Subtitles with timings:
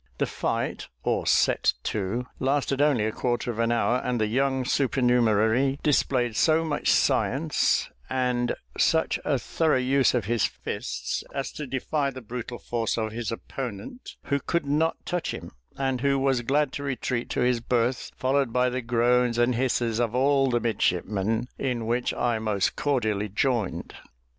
[0.17, 4.65] The fight, or set to, lasted only a quarter of an hour, and the young
[4.65, 11.67] supernumerary displayed so much science, and such a thorough use of his fists, as to
[11.67, 16.41] defy the brutal force of his opponent, who could not touch him, and who was
[16.41, 20.59] glad to retreat to his berth, followed by the groans and hisses of all the
[20.59, 23.93] midshipmen, in which I most cordially joined.